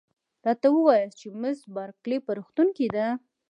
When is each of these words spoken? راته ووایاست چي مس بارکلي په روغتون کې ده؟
راته 0.45 0.67
ووایاست 0.71 1.17
چي 1.19 1.27
مس 1.41 1.57
بارکلي 1.75 2.17
په 2.25 2.31
روغتون 2.37 2.67
کې 2.77 2.87
ده؟ 2.95 3.07